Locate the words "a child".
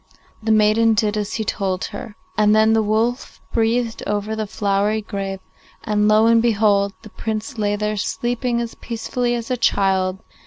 9.51-10.17